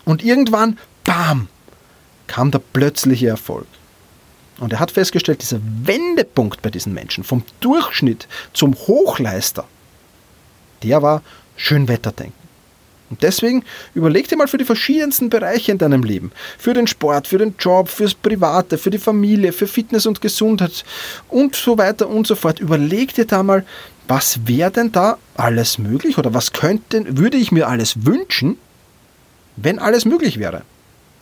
Und 0.05 0.23
irgendwann, 0.23 0.77
bam, 1.03 1.49
kam 2.27 2.51
der 2.51 2.59
plötzliche 2.59 3.27
Erfolg. 3.27 3.67
Und 4.59 4.73
er 4.73 4.79
hat 4.79 4.91
festgestellt, 4.91 5.41
dieser 5.41 5.59
Wendepunkt 5.61 6.61
bei 6.61 6.69
diesen 6.69 6.93
Menschen 6.93 7.23
vom 7.23 7.43
Durchschnitt 7.59 8.27
zum 8.53 8.75
Hochleister, 8.75 9.65
der 10.83 11.01
war 11.01 11.21
schön 11.55 11.87
Wetterdenken. 11.87 12.46
Und 13.09 13.23
deswegen 13.23 13.63
überleg 13.93 14.27
dir 14.27 14.35
mal 14.35 14.47
für 14.47 14.57
die 14.57 14.65
verschiedensten 14.65 15.29
Bereiche 15.29 15.71
in 15.71 15.77
deinem 15.77 16.03
Leben, 16.03 16.31
für 16.57 16.73
den 16.73 16.87
Sport, 16.87 17.27
für 17.27 17.37
den 17.37 17.55
Job, 17.57 17.87
fürs 17.89 18.13
Private, 18.13 18.77
für 18.77 18.89
die 18.89 18.97
Familie, 18.97 19.53
für 19.53 19.67
Fitness 19.67 20.05
und 20.05 20.21
Gesundheit 20.21 20.83
und 21.29 21.55
so 21.55 21.77
weiter 21.77 22.09
und 22.09 22.27
so 22.27 22.35
fort. 22.35 22.59
Überleg 22.59 23.13
dir 23.13 23.25
da 23.25 23.43
mal, 23.43 23.65
was 24.07 24.45
wäre 24.45 24.71
denn 24.71 24.91
da 24.91 25.17
alles 25.35 25.77
möglich 25.77 26.17
oder 26.17 26.33
was 26.33 26.53
könnte, 26.53 27.17
würde 27.17 27.37
ich 27.37 27.51
mir 27.51 27.67
alles 27.67 28.05
wünschen, 28.05 28.57
wenn 29.55 29.79
alles 29.79 30.05
möglich 30.05 30.39
wäre. 30.39 30.63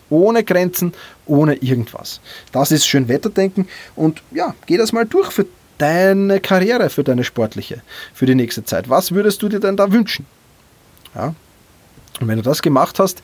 Ohne 0.10 0.44
Grenzen, 0.44 0.94
ohne 1.26 1.56
irgendwas. 1.56 2.20
Das 2.52 2.72
ist 2.72 2.86
schön 2.86 3.08
Wetterdenken 3.08 3.68
und 3.96 4.22
ja, 4.32 4.54
geh 4.68 4.78
das 4.78 4.92
mal 4.92 5.06
durch 5.06 5.32
für 5.32 5.46
deine 5.78 6.40
Karriere 6.40 6.90
für 6.90 7.04
deine 7.04 7.24
sportliche, 7.24 7.82
für 8.14 8.26
die 8.26 8.36
nächste 8.36 8.64
Zeit? 8.64 8.90
Was 8.90 9.12
würdest 9.12 9.42
du 9.42 9.50
dir 9.50 9.60
denn 9.60 9.78
da 9.78 9.92
wünschen? 9.92 10.26
Ja. 11.14 11.34
Und 12.20 12.28
wenn 12.28 12.38
du 12.38 12.44
das 12.44 12.62
gemacht 12.62 13.00
hast, 13.00 13.22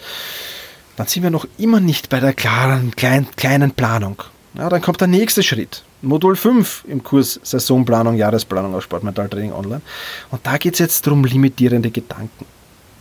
dann 0.98 1.08
sind 1.08 1.24
wir 1.24 1.30
noch 1.30 1.48
immer 1.58 1.80
nicht 1.80 2.10
bei 2.10 2.20
der 2.20 2.34
klaren, 2.34 2.96
klein, 2.96 3.28
kleinen 3.36 3.72
Planung. 3.72 4.22
Ja, 4.54 4.70
dann 4.70 4.82
kommt 4.82 5.00
der 5.00 5.08
nächste 5.08 5.44
Schritt. 5.44 5.84
Modul 6.02 6.36
5 6.36 6.86
im 6.88 7.04
Kurs 7.04 7.40
Saisonplanung, 7.44 8.16
Jahresplanung 8.16 8.76
auf 8.76 8.84
Sportmentaltraining 8.84 9.54
online. 9.54 9.82
Und 10.30 10.46
da 10.46 10.58
geht 10.58 10.74
es 10.74 10.80
jetzt 10.80 11.06
darum, 11.06 11.24
limitierende 11.24 11.92
Gedanken. 11.92 12.46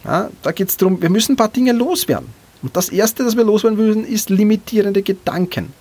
Ja, 0.04 0.30
da 0.42 0.52
geht 0.52 0.68
es 0.68 0.76
darum, 0.76 1.00
wir 1.00 1.10
müssen 1.10 1.32
ein 1.32 1.36
paar 1.36 1.48
Dinge 1.48 1.72
loswerden. 1.72 2.28
Und 2.62 2.76
das 2.76 2.90
Erste, 2.90 3.24
das 3.24 3.36
wir 3.36 3.44
loswerden 3.44 3.78
müssen, 3.78 4.04
ist 4.04 4.28
limitierende 4.30 5.02
Gedanken. 5.02 5.72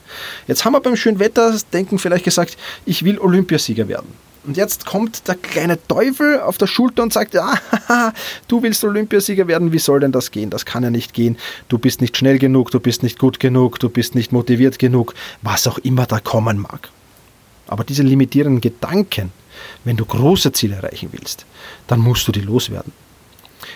Jetzt 0.48 0.64
haben 0.64 0.74
wir 0.74 0.80
beim 0.80 0.96
schönen 0.96 1.20
Wetter 1.20 1.56
denken 1.74 2.00
vielleicht 2.00 2.24
gesagt, 2.24 2.58
ich 2.86 3.04
will 3.04 3.20
Olympiasieger 3.20 3.88
werden. 3.88 4.08
Und 4.46 4.58
jetzt 4.58 4.86
kommt 4.86 5.28
der 5.28 5.36
kleine 5.36 5.78
Teufel 5.88 6.40
auf 6.40 6.58
der 6.58 6.68
Schulter 6.68 7.04
und 7.04 7.12
sagt, 7.12 7.34
ja, 7.34 7.56
du 8.48 8.64
willst 8.64 8.84
Olympiasieger 8.84 9.48
werden, 9.48 9.72
wie 9.74 9.80
soll 9.80 10.00
denn 10.00 10.12
das 10.12 10.32
gehen? 10.32 10.50
Das 10.50 10.66
kann 10.66 10.84
ja 10.84 10.90
nicht 10.90 11.14
gehen. 11.14 11.38
Du 11.68 11.78
bist 11.78 12.02
nicht 12.02 12.16
schnell 12.16 12.40
genug, 12.40 12.72
du 12.72 12.80
bist 12.80 13.04
nicht 13.04 13.20
gut 13.20 13.40
genug, 13.40 13.80
du 13.80 13.90
bist 13.90 14.16
nicht 14.16 14.32
motiviert 14.32 14.80
genug, 14.80 15.14
was 15.42 15.68
auch 15.68 15.78
immer 15.80 16.06
da 16.06 16.20
kommen 16.20 16.58
mag. 16.60 16.90
Aber 17.68 17.84
diese 17.84 18.04
limitierenden 18.04 18.62
Gedanken, 18.62 19.32
wenn 19.84 19.98
du 19.98 20.06
große 20.06 20.54
Ziele 20.54 20.76
erreichen 20.76 21.10
willst, 21.12 21.46
dann 21.88 22.00
musst 22.00 22.28
du 22.28 22.32
die 22.32 22.42
loswerden 22.42 22.94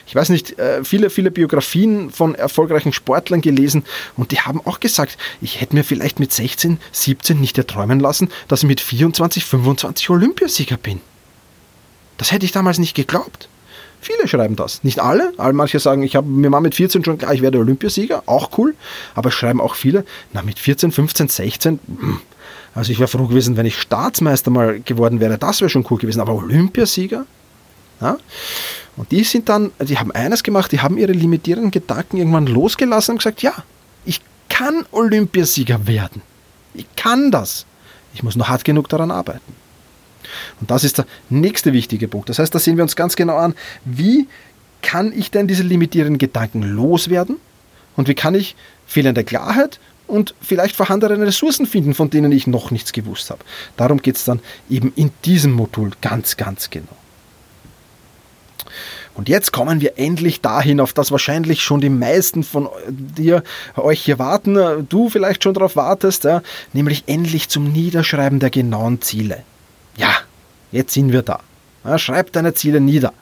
ich 0.07 0.15
weiß 0.15 0.29
nicht, 0.29 0.57
äh, 0.59 0.83
viele, 0.83 1.09
viele 1.09 1.31
Biografien 1.31 2.11
von 2.11 2.35
erfolgreichen 2.35 2.93
Sportlern 2.93 3.41
gelesen 3.41 3.83
und 4.15 4.31
die 4.31 4.39
haben 4.39 4.61
auch 4.65 4.79
gesagt, 4.79 5.17
ich 5.41 5.61
hätte 5.61 5.75
mir 5.75 5.83
vielleicht 5.83 6.19
mit 6.19 6.31
16, 6.31 6.79
17 6.91 7.39
nicht 7.39 7.57
erträumen 7.57 7.99
lassen, 7.99 8.29
dass 8.47 8.63
ich 8.63 8.67
mit 8.67 8.81
24, 8.81 9.45
25 9.45 10.09
Olympiasieger 10.09 10.77
bin. 10.77 11.01
Das 12.17 12.31
hätte 12.31 12.45
ich 12.45 12.51
damals 12.51 12.77
nicht 12.77 12.95
geglaubt. 12.95 13.49
Viele 13.99 14.27
schreiben 14.27 14.57
das. 14.57 14.83
Nicht 14.83 14.99
alle. 14.99 15.31
Manche 15.53 15.79
sagen, 15.79 16.03
ich 16.03 16.17
habe 16.17 16.27
mir 16.27 16.49
mal 16.49 16.59
mit 16.59 16.75
14 16.75 17.05
schon 17.05 17.17
klar, 17.17 17.33
ich 17.33 17.41
werde 17.41 17.59
Olympiasieger. 17.59 18.23
Auch 18.25 18.57
cool. 18.57 18.75
Aber 19.15 19.31
schreiben 19.31 19.61
auch 19.61 19.75
viele, 19.75 20.05
na 20.33 20.41
mit 20.41 20.59
14, 20.59 20.91
15, 20.91 21.29
16, 21.29 21.79
also 22.75 22.91
ich 22.91 22.99
wäre 22.99 23.07
froh 23.07 23.27
gewesen, 23.27 23.55
wenn 23.55 23.65
ich 23.65 23.79
Staatsmeister 23.79 24.51
mal 24.51 24.79
geworden 24.81 25.19
wäre. 25.19 25.37
Das 25.37 25.61
wäre 25.61 25.69
schon 25.69 25.85
cool 25.89 25.97
gewesen. 25.97 26.19
Aber 26.19 26.33
Olympiasieger? 26.35 27.25
Ja? 28.01 28.17
Und 28.95 29.11
die 29.11 29.23
sind 29.23 29.49
dann, 29.49 29.71
die 29.79 29.97
haben 29.97 30.11
eines 30.11 30.43
gemacht, 30.43 30.71
die 30.71 30.79
haben 30.79 30.97
ihre 30.97 31.13
limitierenden 31.13 31.71
Gedanken 31.71 32.17
irgendwann 32.17 32.45
losgelassen 32.45 33.13
und 33.13 33.17
gesagt, 33.17 33.41
ja, 33.41 33.53
ich 34.05 34.21
kann 34.49 34.85
Olympiasieger 34.91 35.87
werden. 35.87 36.21
Ich 36.73 36.85
kann 36.95 37.31
das. 37.31 37.65
Ich 38.13 38.23
muss 38.23 38.35
nur 38.35 38.47
hart 38.47 38.63
genug 38.63 38.89
daran 38.89 39.11
arbeiten. 39.11 39.55
Und 40.61 40.71
das 40.71 40.83
ist 40.83 40.99
der 40.99 41.05
nächste 41.29 41.73
wichtige 41.73 42.07
Punkt. 42.07 42.29
Das 42.29 42.39
heißt, 42.39 42.53
da 42.53 42.59
sehen 42.59 42.77
wir 42.77 42.83
uns 42.83 42.95
ganz 42.95 43.15
genau 43.15 43.37
an, 43.37 43.55
wie 43.85 44.27
kann 44.81 45.11
ich 45.17 45.31
denn 45.31 45.47
diese 45.47 45.63
limitierenden 45.63 46.17
Gedanken 46.17 46.61
loswerden 46.61 47.37
und 47.95 48.07
wie 48.07 48.15
kann 48.15 48.35
ich 48.35 48.55
fehlende 48.85 49.23
Klarheit 49.23 49.79
und 50.07 50.35
vielleicht 50.41 50.75
vorhandene 50.75 51.25
Ressourcen 51.25 51.65
finden, 51.65 51.93
von 51.93 52.09
denen 52.09 52.31
ich 52.31 52.45
noch 52.47 52.71
nichts 52.71 52.91
gewusst 52.91 53.29
habe. 53.29 53.43
Darum 53.77 54.01
geht 54.01 54.17
es 54.17 54.25
dann 54.25 54.39
eben 54.69 54.91
in 54.95 55.11
diesem 55.25 55.53
Modul 55.53 55.91
ganz, 56.01 56.37
ganz 56.37 56.69
genau. 56.69 56.95
Und 59.15 59.29
jetzt 59.29 59.51
kommen 59.53 59.79
wir 59.79 59.99
endlich 59.99 60.41
dahin, 60.41 60.79
auf 60.79 60.93
das 60.93 61.11
wahrscheinlich 61.11 61.61
schon 61.61 61.81
die 61.81 61.89
meisten 61.89 62.43
von 62.43 62.67
dir, 62.87 63.43
euch 63.75 64.01
hier 64.01 64.17
warten, 64.17 64.87
du 64.89 65.09
vielleicht 65.09 65.43
schon 65.43 65.53
darauf 65.53 65.75
wartest, 65.75 66.23
ja, 66.23 66.41
nämlich 66.73 67.03
endlich 67.05 67.47
zum 67.49 67.71
Niederschreiben 67.71 68.39
der 68.39 68.49
genauen 68.49 69.01
Ziele. 69.01 69.43
Ja, 69.95 70.13
jetzt 70.71 70.93
sind 70.93 71.11
wir 71.11 71.21
da. 71.21 71.39
Ja, 71.83 71.99
schreib 71.99 72.31
deine 72.31 72.53
Ziele 72.55 72.81
nieder. 72.81 73.13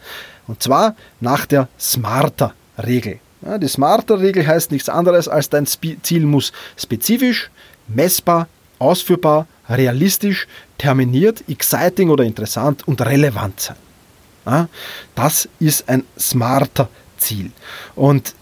Und 0.47 0.63
zwar 0.63 0.95
nach 1.19 1.45
der 1.45 1.67
Smarter-Regel. 1.79 3.19
Ja, 3.41 3.57
die 3.57 3.67
Smarter-Regel 3.67 4.47
heißt 4.47 4.71
nichts 4.71 4.87
anderes, 4.87 5.27
als 5.27 5.49
dein 5.49 5.65
Ziel 5.65 6.25
muss 6.25 6.53
spezifisch, 6.77 7.49
messbar, 7.87 8.47
ausführbar, 8.79 9.47
realistisch, 9.67 10.47
terminiert, 10.77 11.43
exciting 11.49 12.09
oder 12.09 12.23
interessant 12.23 12.87
und 12.87 13.01
relevant 13.01 13.59
sein. 13.59 13.75
Das 15.15 15.49
ist 15.59 15.87
ein 15.87 16.03
smarter 16.17 16.89
Ziel. 17.17 17.51
Und 17.95 18.33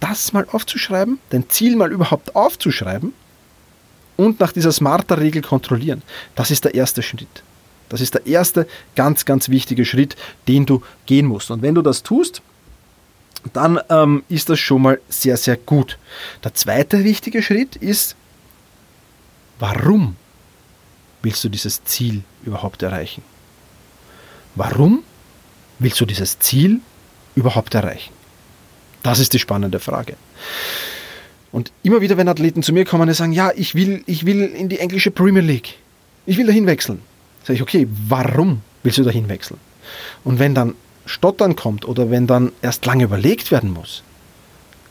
das 0.00 0.32
mal 0.32 0.46
aufzuschreiben, 0.50 1.18
dein 1.30 1.48
Ziel 1.48 1.76
mal 1.76 1.92
überhaupt 1.92 2.34
aufzuschreiben 2.34 3.12
und 4.16 4.40
nach 4.40 4.52
dieser 4.52 4.72
smarter 4.72 5.18
Regel 5.18 5.42
kontrollieren, 5.42 6.02
das 6.34 6.50
ist 6.50 6.64
der 6.64 6.74
erste 6.74 7.02
Schritt. 7.02 7.42
Das 7.88 8.00
ist 8.00 8.14
der 8.14 8.26
erste 8.26 8.66
ganz, 8.96 9.24
ganz 9.24 9.48
wichtige 9.48 9.84
Schritt, 9.84 10.16
den 10.48 10.66
du 10.66 10.82
gehen 11.06 11.26
musst. 11.26 11.50
Und 11.50 11.62
wenn 11.62 11.74
du 11.74 11.82
das 11.82 12.02
tust, 12.02 12.40
dann 13.52 13.78
ähm, 13.90 14.24
ist 14.28 14.48
das 14.48 14.58
schon 14.58 14.82
mal 14.82 15.00
sehr, 15.08 15.36
sehr 15.36 15.56
gut. 15.56 15.98
Der 16.42 16.54
zweite 16.54 17.04
wichtige 17.04 17.42
Schritt 17.42 17.76
ist, 17.76 18.16
warum 19.58 20.16
willst 21.22 21.44
du 21.44 21.48
dieses 21.48 21.84
Ziel 21.84 22.22
überhaupt 22.44 22.82
erreichen? 22.82 23.22
Warum 24.54 25.04
willst 25.82 26.00
du 26.00 26.06
dieses 26.06 26.38
Ziel 26.38 26.80
überhaupt 27.34 27.74
erreichen? 27.74 28.12
Das 29.02 29.18
ist 29.18 29.32
die 29.32 29.38
spannende 29.38 29.80
Frage. 29.80 30.16
Und 31.50 31.70
immer 31.82 32.00
wieder, 32.00 32.16
wenn 32.16 32.28
Athleten 32.28 32.62
zu 32.62 32.72
mir 32.72 32.84
kommen 32.84 33.08
und 33.08 33.14
sagen, 33.14 33.32
ja, 33.32 33.52
ich 33.54 33.74
will, 33.74 34.02
ich 34.06 34.24
will 34.24 34.42
in 34.42 34.68
die 34.68 34.78
englische 34.78 35.10
Premier 35.10 35.42
League, 35.42 35.74
ich 36.24 36.38
will 36.38 36.46
dahin 36.46 36.66
wechseln, 36.66 37.00
sage 37.42 37.54
ich, 37.54 37.62
okay, 37.62 37.86
warum 38.08 38.62
willst 38.82 38.98
du 38.98 39.02
dahin 39.02 39.28
wechseln? 39.28 39.58
Und 40.24 40.38
wenn 40.38 40.54
dann 40.54 40.74
Stottern 41.04 41.56
kommt 41.56 41.86
oder 41.86 42.10
wenn 42.10 42.26
dann 42.26 42.52
erst 42.62 42.86
lange 42.86 43.04
überlegt 43.04 43.50
werden 43.50 43.72
muss, 43.72 44.02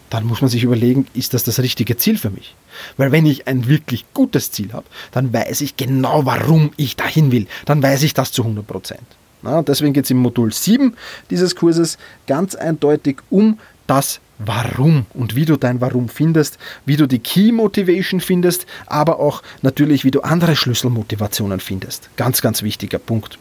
dann 0.09 0.25
muss 0.25 0.41
man 0.41 0.49
sich 0.49 0.63
überlegen, 0.63 1.07
ist 1.13 1.33
das 1.33 1.45
das 1.45 1.59
richtige 1.59 1.95
Ziel 1.95 2.17
für 2.17 2.29
mich? 2.29 2.53
Weil 2.97 3.13
wenn 3.13 3.25
ich 3.25 3.47
ein 3.47 3.67
wirklich 3.67 4.05
gutes 4.13 4.51
Ziel 4.51 4.73
habe, 4.73 4.85
dann 5.11 5.31
weiß 5.31 5.61
ich 5.61 5.77
genau, 5.77 6.25
warum 6.25 6.71
ich 6.75 6.97
dahin 6.97 7.31
will. 7.31 7.47
Dann 7.65 7.81
weiß 7.81 8.03
ich 8.03 8.13
das 8.13 8.33
zu 8.33 8.41
100 8.43 8.67
Prozent. 8.67 9.05
Na, 9.43 9.61
deswegen 9.61 9.93
geht 9.93 10.05
es 10.05 10.11
im 10.11 10.17
Modul 10.17 10.53
7 10.53 10.95
dieses 11.29 11.55
Kurses 11.55 11.97
ganz 12.27 12.55
eindeutig 12.55 13.17
um 13.29 13.59
das 13.87 14.19
Warum 14.37 15.05
und 15.13 15.35
wie 15.35 15.45
du 15.45 15.55
dein 15.55 15.81
Warum 15.81 16.09
findest, 16.09 16.57
wie 16.85 16.97
du 16.97 17.07
die 17.07 17.19
Key 17.19 17.51
Motivation 17.51 18.19
findest, 18.19 18.65
aber 18.87 19.19
auch 19.19 19.43
natürlich, 19.61 20.03
wie 20.03 20.11
du 20.11 20.21
andere 20.21 20.55
Schlüsselmotivationen 20.55 21.59
findest. 21.59 22.09
Ganz, 22.17 22.41
ganz 22.41 22.63
wichtiger 22.63 22.97
Punkt. 22.97 23.37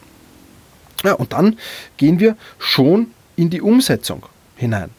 Ja, 1.05 1.15
und 1.15 1.33
dann 1.33 1.59
gehen 1.97 2.21
wir 2.21 2.37
schon 2.59 3.13
in 3.37 3.49
die 3.49 3.63
Umsetzung 3.63 4.25
hinein. 4.57 4.91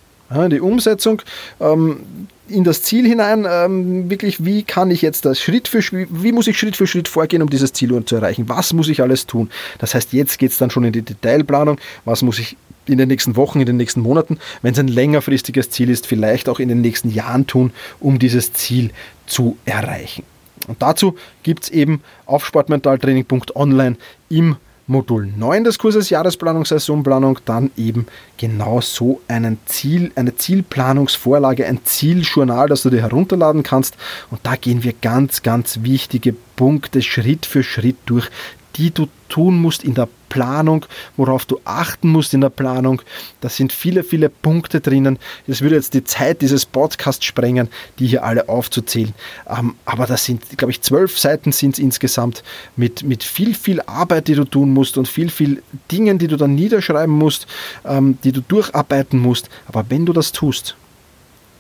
Die 0.50 0.62
Umsetzung 0.62 1.22
ähm, 1.60 2.28
in 2.48 2.64
das 2.64 2.84
Ziel 2.84 3.06
hinein, 3.06 3.46
ähm, 3.50 4.10
wirklich, 4.10 4.46
wie 4.46 4.64
kann 4.64 4.92
ich 4.92 5.02
jetzt 5.02 5.26
das 5.26 5.40
Schritt 5.40 5.68
für 5.68 5.82
wie 5.82 6.32
muss 6.32 6.48
ich 6.48 6.58
Schritt 6.58 6.76
für 6.76 6.88
Schritt 6.88 7.08
vorgehen, 7.08 7.42
um 7.42 7.50
dieses 7.50 7.74
Ziel 7.74 8.04
zu 8.06 8.16
erreichen? 8.16 8.48
Was 8.48 8.74
muss 8.74 8.88
ich 8.88 9.02
alles 9.02 9.26
tun? 9.26 9.50
Das 9.80 9.94
heißt, 9.94 10.14
jetzt 10.14 10.38
geht 10.38 10.52
es 10.52 10.58
dann 10.58 10.70
schon 10.70 10.84
in 10.84 10.94
die 10.94 11.02
Detailplanung. 11.02 11.80
Was 12.06 12.22
muss 12.22 12.40
ich 12.40 12.56
in 12.86 12.98
den 12.98 13.10
nächsten 13.10 13.36
Wochen, 13.36 13.60
in 13.60 13.66
den 13.66 13.78
nächsten 13.78 14.02
Monaten, 14.02 14.40
wenn 14.62 14.74
es 14.74 14.80
ein 14.80 14.88
längerfristiges 14.88 15.70
Ziel 15.70 15.90
ist, 15.90 16.08
vielleicht 16.08 16.50
auch 16.50 16.60
in 16.60 16.70
den 16.70 16.82
nächsten 16.82 17.12
Jahren 17.12 17.48
tun, 17.48 17.72
um 18.00 18.20
dieses 18.20 18.54
Ziel 18.54 18.92
zu 19.28 19.58
erreichen? 19.66 20.24
Und 20.68 20.82
dazu 20.82 21.16
gibt 21.44 21.64
es 21.64 21.70
eben 21.70 22.02
auf 22.26 22.46
sportmentaltraining.online 22.46 23.98
im 24.30 24.58
Modul 24.92 25.32
9 25.38 25.64
des 25.64 25.80
Kurses 25.80 26.10
Jahresplanung, 26.10 26.66
Saisonplanung 26.66 27.40
dann 27.46 27.72
eben 27.78 28.08
genau 28.36 28.82
so 28.82 29.22
einen 29.30 29.58
Ziel, 29.66 30.12
eine 30.16 30.36
Zielplanungsvorlage, 30.36 31.66
ein 31.66 31.80
Zieljournal, 31.86 32.68
das 32.68 32.84
du 32.84 32.90
dir 32.90 33.02
herunterladen 33.02 33.64
kannst. 33.64 33.96
Und 34.32 34.42
da 34.44 34.58
gehen 34.58 34.84
wir 34.84 34.92
ganz, 35.02 35.44
ganz 35.44 35.80
wichtige 35.84 36.36
Punkte 36.58 37.02
Schritt 37.02 37.46
für 37.46 37.64
Schritt 37.64 37.96
durch, 38.06 38.30
die 38.76 38.92
du 38.92 39.08
tun 39.30 39.60
musst 39.60 39.84
in 39.84 39.94
der 39.94 40.08
Planung, 40.30 40.86
worauf 41.18 41.46
du 41.46 41.60
achten 41.66 42.10
musst 42.10 42.34
in 42.34 42.42
der 42.42 42.50
Planung. 42.50 43.02
Da 43.42 43.50
sind 43.50 43.74
viele, 43.74 44.04
viele 44.04 44.30
Punkte 44.30 44.80
drinnen. 44.80 45.20
Es 45.46 45.62
würde 45.62 45.76
jetzt 45.76 45.94
die 45.94 46.04
Zeit 46.04 46.42
dieses 46.42 46.66
Podcasts 46.66 47.26
sprengen, 47.26 47.68
die 48.00 48.08
hier 48.08 48.24
alle 48.24 48.48
aufzuzählen. 48.48 49.14
Ähm, 49.50 49.76
aber 49.86 50.06
das 50.06 50.24
sind, 50.24 50.58
glaube 50.58 50.72
ich, 50.72 50.82
zwölf 50.82 51.20
Seiten 51.20 51.52
sind 51.52 51.76
es 51.76 51.80
insgesamt 51.80 52.44
mit, 52.78 53.04
mit 53.04 53.24
viel, 53.24 53.56
viel 53.56 53.82
Arbeit, 53.82 54.30
die 54.30 54.36
du 54.36 54.46
tun 54.46 54.74
musst 54.74 54.98
und 54.98 55.08
viel, 55.08 55.30
viel 55.30 55.62
Dingen, 55.92 56.18
die 56.18 56.28
du 56.28 56.38
dann 56.38 56.56
niederschreiben 56.56 57.14
musst, 57.14 57.46
ähm, 57.84 58.18
die 58.24 58.32
du 58.32 58.42
durcharbeiten 58.42 59.20
musst. 59.20 59.50
Aber 59.68 59.86
wenn 59.90 60.06
du 60.06 60.14
das 60.14 60.32
tust, 60.32 60.76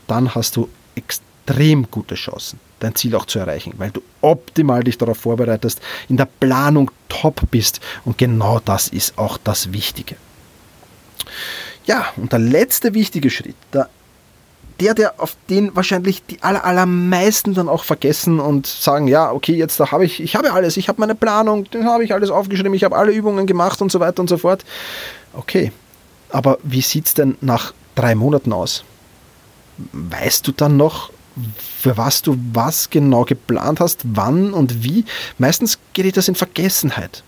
dann 0.07 0.33
hast 0.33 0.55
du 0.55 0.69
extrem 0.95 1.89
gute 1.91 2.15
Chancen 2.15 2.70
dein 2.81 2.95
Ziel 2.95 3.15
auch 3.15 3.25
zu 3.25 3.39
erreichen, 3.39 3.73
weil 3.77 3.91
du 3.91 4.01
optimal 4.21 4.83
dich 4.83 4.97
darauf 4.97 5.17
vorbereitest, 5.17 5.81
in 6.09 6.17
der 6.17 6.27
Planung 6.39 6.91
top 7.09 7.41
bist 7.51 7.79
und 8.05 8.17
genau 8.17 8.59
das 8.59 8.87
ist 8.89 9.17
auch 9.17 9.37
das 9.37 9.71
Wichtige. 9.71 10.15
Ja, 11.85 12.07
und 12.17 12.31
der 12.31 12.39
letzte 12.39 12.93
wichtige 12.93 13.29
Schritt, 13.29 13.55
der 13.73 13.89
der, 14.81 14.95
der 14.95 15.21
auf 15.21 15.37
den 15.47 15.75
wahrscheinlich 15.75 16.25
die 16.25 16.41
aller, 16.41 16.65
allermeisten 16.65 17.53
dann 17.53 17.69
auch 17.69 17.83
vergessen 17.83 18.39
und 18.39 18.65
sagen, 18.65 19.07
ja, 19.07 19.31
okay, 19.31 19.53
jetzt 19.53 19.79
da 19.79 19.91
habe 19.91 20.05
ich, 20.05 20.19
ich 20.21 20.35
habe 20.35 20.51
alles, 20.53 20.75
ich 20.75 20.89
habe 20.89 20.99
meine 20.99 21.13
Planung, 21.13 21.69
den 21.69 21.85
habe 21.85 22.03
ich 22.03 22.13
alles 22.13 22.31
aufgeschrieben, 22.31 22.73
ich 22.73 22.83
habe 22.83 22.97
alle 22.97 23.11
Übungen 23.11 23.45
gemacht 23.45 23.79
und 23.81 23.91
so 23.91 23.99
weiter 23.99 24.21
und 24.21 24.27
so 24.27 24.39
fort. 24.39 24.65
Okay, 25.33 25.71
aber 26.29 26.57
wie 26.63 26.81
sieht 26.81 27.05
es 27.05 27.13
denn 27.13 27.37
nach 27.41 27.73
drei 27.93 28.15
Monaten 28.15 28.51
aus? 28.53 28.83
Weißt 29.91 30.47
du 30.47 30.51
dann 30.51 30.77
noch, 30.77 31.11
für 31.57 31.97
was 31.97 32.21
du 32.21 32.37
was 32.53 32.89
genau 32.89 33.23
geplant 33.23 33.79
hast, 33.79 34.01
wann 34.03 34.53
und 34.53 34.83
wie? 34.83 35.05
Meistens 35.37 35.79
gerät 35.93 36.17
das 36.17 36.27
in 36.27 36.35
Vergessenheit. 36.35 37.23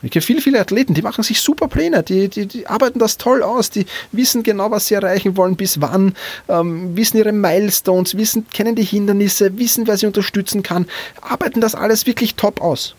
Und 0.00 0.06
ich 0.06 0.10
kenne 0.10 0.22
viele, 0.22 0.40
viele 0.40 0.60
Athleten, 0.60 0.94
die 0.94 1.02
machen 1.02 1.22
sich 1.22 1.40
super 1.40 1.68
Pläne, 1.68 2.02
die, 2.02 2.28
die, 2.28 2.46
die 2.46 2.66
arbeiten 2.66 2.98
das 2.98 3.18
toll 3.18 3.42
aus, 3.42 3.70
die 3.70 3.86
wissen 4.12 4.42
genau, 4.42 4.70
was 4.70 4.86
sie 4.86 4.94
erreichen 4.94 5.36
wollen, 5.36 5.56
bis 5.56 5.80
wann, 5.80 6.14
ähm, 6.48 6.96
wissen 6.96 7.18
ihre 7.18 7.32
Milestones, 7.32 8.16
wissen, 8.16 8.46
kennen 8.48 8.74
die 8.74 8.84
Hindernisse, 8.84 9.56
wissen, 9.58 9.86
wer 9.86 9.96
sie 9.96 10.06
unterstützen 10.06 10.62
kann, 10.62 10.86
arbeiten 11.20 11.60
das 11.60 11.74
alles 11.74 12.06
wirklich 12.06 12.34
top 12.34 12.60
aus. 12.60 12.94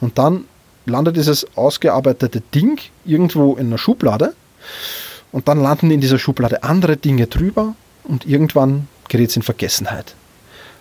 Und 0.00 0.18
dann 0.18 0.44
landet 0.86 1.16
dieses 1.16 1.46
ausgearbeitete 1.56 2.42
Ding 2.54 2.80
irgendwo 3.04 3.54
in 3.54 3.66
einer 3.66 3.78
Schublade 3.78 4.34
und 5.30 5.48
dann 5.48 5.60
landen 5.60 5.90
in 5.90 6.00
dieser 6.00 6.18
Schublade 6.18 6.62
andere 6.62 6.96
Dinge 6.96 7.26
drüber 7.26 7.74
und 8.04 8.26
irgendwann 8.26 8.88
gerät 9.12 9.36
in 9.36 9.42
Vergessenheit. 9.42 10.14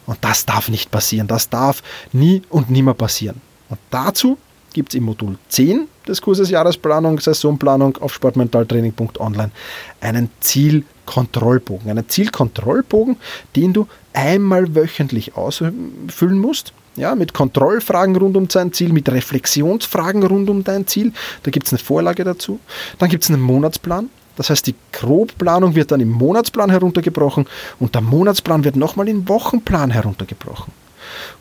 Und 0.06 0.18
das 0.22 0.46
darf 0.46 0.70
nicht 0.70 0.90
passieren, 0.90 1.28
das 1.28 1.50
darf 1.50 1.84
nie 2.12 2.42
und 2.50 2.70
nimmer 2.70 2.94
passieren. 2.94 3.42
Und 3.70 3.80
dazu 3.92 4.38
gibt 4.74 4.94
es 4.94 4.98
im 4.98 5.04
Modul 5.04 5.38
10 5.50 5.88
des 6.08 6.22
Kurses 6.22 6.50
Jahresplanung, 6.50 7.20
Saisonplanung 7.20 7.98
auf 7.98 8.14
sportmentaltraining.online 8.14 9.52
einen 10.00 10.30
Zielkontrollbogen. 10.40 11.90
Einen 11.90 12.08
Zielkontrollbogen, 12.08 13.18
den 13.56 13.74
du 13.74 13.88
einmal 14.14 14.76
wöchentlich 14.76 15.36
ausfüllen 15.36 16.40
musst. 16.40 16.74
Ja, 16.96 17.16
mit 17.16 17.34
Kontrollfragen 17.34 18.16
rund 18.18 18.36
um 18.36 18.48
dein 18.48 18.74
Ziel, 18.74 18.92
mit 18.92 19.08
Reflexionsfragen 19.10 20.24
rund 20.24 20.50
um 20.50 20.64
dein 20.64 20.88
Ziel. 20.88 21.14
Da 21.44 21.52
gibt 21.52 21.68
es 21.68 21.74
eine 21.74 21.80
Vorlage 21.80 22.24
dazu. 22.24 22.60
Dann 22.98 23.10
gibt 23.10 23.24
es 23.24 23.30
einen 23.30 23.42
Monatsplan. 23.42 24.10
Das 24.38 24.50
heißt, 24.50 24.68
die 24.68 24.76
Grobplanung 24.92 25.76
wird 25.76 25.92
dann 25.92 26.00
im 26.00 26.10
Monatsplan 26.10 26.70
heruntergebrochen 26.70 27.46
und 27.80 27.96
der 27.96 28.02
Monatsplan 28.02 28.64
wird 28.64 28.76
nochmal 28.76 29.08
in 29.08 29.28
Wochenplan 29.28 29.92
heruntergebrochen. 29.92 30.74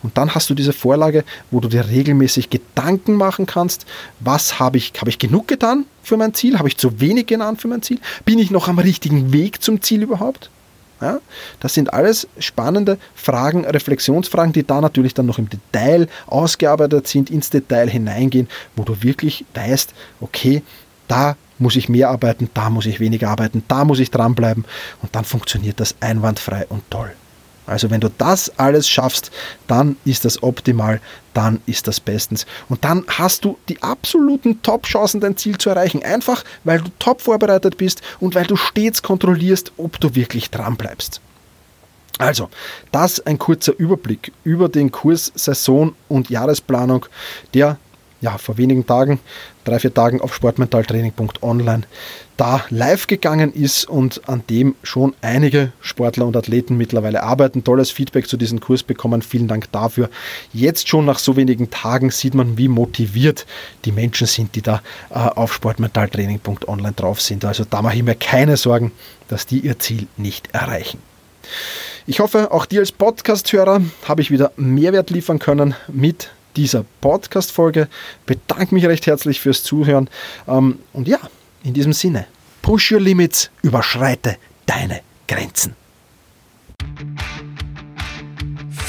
Und 0.02 0.16
dann 0.16 0.34
hast 0.34 0.50
du 0.50 0.54
diese 0.54 0.72
Vorlage, 0.72 1.24
wo 1.50 1.60
du 1.60 1.68
dir 1.68 1.88
regelmäßig 1.88 2.50
Gedanken 2.50 3.14
machen 3.14 3.46
kannst, 3.46 3.86
was 4.18 4.58
habe 4.58 4.78
ich, 4.78 4.92
habe 4.98 5.10
ich 5.10 5.18
genug 5.18 5.48
getan 5.48 5.84
für 6.02 6.16
mein 6.16 6.34
Ziel? 6.34 6.58
Habe 6.58 6.68
ich 6.68 6.76
zu 6.76 7.00
wenig 7.00 7.26
getan 7.26 7.56
für 7.56 7.68
mein 7.68 7.82
Ziel? 7.82 8.00
Bin 8.24 8.38
ich 8.38 8.50
noch 8.50 8.68
am 8.68 8.78
richtigen 8.78 9.32
Weg 9.32 9.62
zum 9.62 9.80
Ziel 9.82 10.02
überhaupt? 10.02 10.50
Ja, 11.00 11.20
das 11.60 11.72
sind 11.72 11.94
alles 11.94 12.28
spannende 12.38 12.98
Fragen, 13.14 13.64
Reflexionsfragen, 13.64 14.52
die 14.52 14.66
da 14.66 14.82
natürlich 14.82 15.14
dann 15.14 15.24
noch 15.24 15.38
im 15.38 15.48
Detail 15.48 16.08
ausgearbeitet 16.26 17.08
sind, 17.08 17.30
ins 17.30 17.48
Detail 17.48 17.88
hineingehen, 17.88 18.48
wo 18.76 18.82
du 18.82 19.02
wirklich 19.02 19.46
weißt, 19.54 19.94
okay, 20.20 20.62
da 21.08 21.36
muss 21.60 21.76
ich 21.76 21.88
mehr 21.88 22.10
arbeiten, 22.10 22.50
da 22.54 22.70
muss 22.70 22.86
ich 22.86 22.98
weniger 22.98 23.28
arbeiten, 23.28 23.62
da 23.68 23.84
muss 23.84 24.00
ich 24.00 24.10
dranbleiben 24.10 24.64
und 25.02 25.14
dann 25.14 25.24
funktioniert 25.24 25.78
das 25.78 25.94
einwandfrei 26.00 26.66
und 26.68 26.82
toll. 26.90 27.12
Also 27.66 27.88
wenn 27.90 28.00
du 28.00 28.10
das 28.10 28.58
alles 28.58 28.88
schaffst, 28.88 29.30
dann 29.68 29.96
ist 30.04 30.24
das 30.24 30.42
optimal, 30.42 31.00
dann 31.34 31.60
ist 31.66 31.86
das 31.86 32.00
bestens. 32.00 32.44
Und 32.68 32.84
dann 32.84 33.04
hast 33.06 33.44
du 33.44 33.58
die 33.68 33.80
absoluten 33.80 34.60
Top-Chancen, 34.62 35.20
dein 35.20 35.36
Ziel 35.36 35.56
zu 35.56 35.70
erreichen. 35.70 36.02
Einfach, 36.02 36.42
weil 36.64 36.80
du 36.80 36.90
top 36.98 37.20
vorbereitet 37.20 37.76
bist 37.76 38.02
und 38.18 38.34
weil 38.34 38.46
du 38.46 38.56
stets 38.56 39.02
kontrollierst, 39.02 39.70
ob 39.76 40.00
du 40.00 40.16
wirklich 40.16 40.50
dran 40.50 40.76
bleibst. 40.76 41.20
Also, 42.18 42.50
das 42.90 43.24
ein 43.24 43.38
kurzer 43.38 43.72
Überblick 43.78 44.32
über 44.42 44.68
den 44.68 44.90
Kurs 44.90 45.30
Saison- 45.36 45.94
und 46.08 46.28
Jahresplanung, 46.28 47.06
der 47.54 47.78
ja, 48.20 48.38
vor 48.38 48.58
wenigen 48.58 48.86
Tagen, 48.86 49.18
drei, 49.64 49.78
vier 49.78 49.94
Tagen 49.94 50.20
auf 50.20 50.34
sportmentaltraining.online 50.34 51.82
da 52.40 52.64
live 52.70 53.06
gegangen 53.06 53.52
ist 53.52 53.86
und 53.86 54.26
an 54.26 54.42
dem 54.48 54.74
schon 54.82 55.14
einige 55.20 55.72
Sportler 55.82 56.26
und 56.26 56.34
Athleten 56.38 56.78
mittlerweile 56.78 57.22
arbeiten. 57.22 57.64
Tolles 57.64 57.90
Feedback 57.90 58.26
zu 58.26 58.38
diesem 58.38 58.60
Kurs 58.60 58.82
bekommen. 58.82 59.20
Vielen 59.20 59.46
Dank 59.46 59.70
dafür. 59.72 60.08
Jetzt 60.54 60.88
schon 60.88 61.04
nach 61.04 61.18
so 61.18 61.36
wenigen 61.36 61.70
Tagen 61.70 62.10
sieht 62.10 62.32
man, 62.32 62.56
wie 62.56 62.68
motiviert 62.68 63.44
die 63.84 63.92
Menschen 63.92 64.26
sind, 64.26 64.54
die 64.54 64.62
da 64.62 64.80
äh, 65.10 65.16
auf 65.16 65.52
sportmentaltraining.online 65.52 66.94
drauf 66.94 67.20
sind. 67.20 67.44
Also 67.44 67.66
da 67.68 67.82
mache 67.82 67.96
ich 67.96 68.02
mir 68.02 68.14
keine 68.14 68.56
Sorgen, 68.56 68.92
dass 69.28 69.44
die 69.44 69.60
ihr 69.60 69.78
Ziel 69.78 70.06
nicht 70.16 70.48
erreichen. 70.54 70.98
Ich 72.06 72.20
hoffe, 72.20 72.52
auch 72.52 72.64
dir 72.64 72.80
als 72.80 72.90
Podcast-Hörer 72.90 73.82
habe 74.08 74.22
ich 74.22 74.30
wieder 74.30 74.52
Mehrwert 74.56 75.10
liefern 75.10 75.38
können 75.38 75.74
mit 75.88 76.30
dieser 76.56 76.84
Podcast-Folge. 77.00 77.88
Bedanke 78.26 78.74
mich 78.74 78.86
recht 78.86 79.06
herzlich 79.06 79.40
fürs 79.40 79.62
Zuhören. 79.62 80.08
Ähm, 80.48 80.80
und 80.92 81.08
ja, 81.08 81.18
in 81.62 81.74
diesem 81.74 81.92
Sinne, 81.92 82.26
push 82.62 82.92
your 82.92 83.00
limits, 83.00 83.50
überschreite 83.62 84.36
deine 84.66 85.00
Grenzen. 85.28 85.74